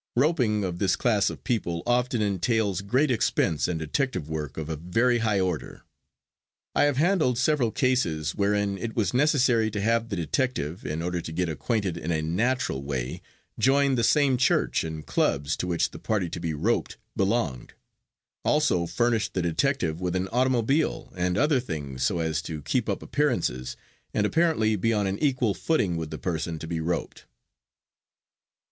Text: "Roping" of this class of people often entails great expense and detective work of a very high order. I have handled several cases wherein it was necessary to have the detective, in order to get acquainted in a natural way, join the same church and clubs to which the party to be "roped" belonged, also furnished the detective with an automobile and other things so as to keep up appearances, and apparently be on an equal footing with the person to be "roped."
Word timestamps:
"Roping" 0.15 0.63
of 0.63 0.79
this 0.79 0.95
class 0.95 1.29
of 1.29 1.43
people 1.43 1.83
often 1.85 2.23
entails 2.23 2.81
great 2.81 3.11
expense 3.11 3.67
and 3.67 3.77
detective 3.77 4.27
work 4.27 4.57
of 4.57 4.67
a 4.67 4.75
very 4.75 5.19
high 5.19 5.39
order. 5.39 5.83
I 6.73 6.85
have 6.85 6.97
handled 6.97 7.37
several 7.37 7.69
cases 7.69 8.33
wherein 8.33 8.79
it 8.79 8.95
was 8.95 9.13
necessary 9.13 9.69
to 9.69 9.79
have 9.79 10.09
the 10.09 10.15
detective, 10.15 10.83
in 10.87 11.03
order 11.03 11.21
to 11.21 11.31
get 11.31 11.49
acquainted 11.49 11.97
in 11.99 12.09
a 12.09 12.23
natural 12.23 12.81
way, 12.81 13.21
join 13.59 13.93
the 13.93 14.03
same 14.03 14.37
church 14.37 14.83
and 14.83 15.05
clubs 15.05 15.55
to 15.57 15.67
which 15.67 15.91
the 15.91 15.99
party 15.99 16.31
to 16.31 16.39
be 16.39 16.55
"roped" 16.55 16.97
belonged, 17.15 17.75
also 18.43 18.87
furnished 18.87 19.35
the 19.35 19.43
detective 19.43 20.01
with 20.01 20.15
an 20.15 20.27
automobile 20.29 21.13
and 21.15 21.37
other 21.37 21.59
things 21.59 22.01
so 22.01 22.17
as 22.17 22.41
to 22.41 22.63
keep 22.63 22.89
up 22.89 23.03
appearances, 23.03 23.77
and 24.15 24.25
apparently 24.25 24.75
be 24.75 24.93
on 24.93 25.05
an 25.05 25.19
equal 25.19 25.53
footing 25.53 25.95
with 25.95 26.09
the 26.09 26.17
person 26.17 26.57
to 26.57 26.65
be 26.65 26.79
"roped." 26.79 27.27